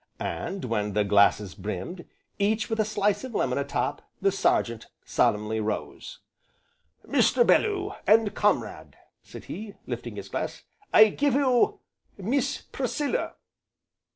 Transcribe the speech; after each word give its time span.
And, 0.19 0.65
when 0.65 0.93
the 0.93 1.03
glasses 1.03 1.53
brimmed, 1.53 2.05
each 2.39 2.71
with 2.71 2.79
a 2.79 2.85
slice 2.85 3.23
of 3.23 3.35
lemon 3.35 3.59
a 3.59 3.63
top, 3.63 4.01
the 4.19 4.31
Sergeant 4.31 4.87
solemnly 5.05 5.59
rose. 5.59 6.21
"Mr. 7.07 7.45
Bellew, 7.45 7.91
and 8.07 8.33
comrade," 8.33 8.95
said 9.21 9.43
he, 9.43 9.75
lifting 9.85 10.15
his 10.15 10.29
glass, 10.29 10.63
"I 10.91 11.09
give 11.09 11.35
you 11.35 11.81
Miss 12.17 12.63
Priscilla!" 12.71 13.35